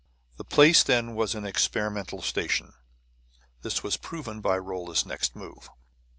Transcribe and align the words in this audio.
The 0.37 0.43
place, 0.43 0.81
then, 0.81 1.13
was 1.13 1.35
an 1.35 1.45
experimental 1.45 2.23
station. 2.23 2.73
This 3.61 3.83
was 3.83 3.97
proven 3.97 4.41
by 4.41 4.57
Rolla's 4.57 5.05
next 5.05 5.35
move. 5.35 5.69